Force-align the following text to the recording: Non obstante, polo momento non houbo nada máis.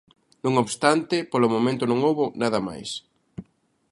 Non 0.43 0.53
obstante, 0.63 1.15
polo 1.31 1.51
momento 1.55 1.83
non 1.87 1.99
houbo 2.05 2.25
nada 2.41 2.59
máis. 2.67 2.89